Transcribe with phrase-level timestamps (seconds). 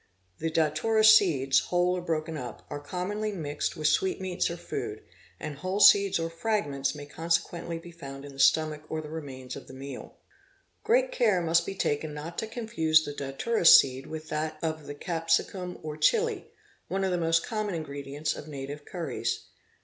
[0.39, 2.79] The datura seeds—whole or broken up—are.
[2.79, 5.03] commonly mixed with sweetmeats or food,
[5.39, 9.55] and whole seeds or fragments may consequently be found in the stomach or the remains
[9.55, 10.17] of the meal.
[10.83, 14.95] Great care must be taken not to confuse the datwra seed with that of the
[14.95, 16.47] Capsicum or Chili,
[16.87, 19.49] one of the most common ingredients of native curries.